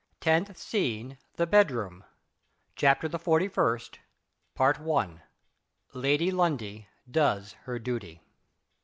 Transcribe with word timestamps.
TENTH 0.19 0.57
SCENE 0.57 1.19
THE 1.35 1.45
BEDROOM. 1.45 2.03
CHAPTER 2.75 3.07
THE 3.07 3.19
FORTY 3.19 3.47
FIRST. 3.47 3.99
LADY 5.93 6.31
LUNDIE 6.31 6.87
DOES 7.11 7.53
HER 7.65 7.77
DUTY. 7.77 8.19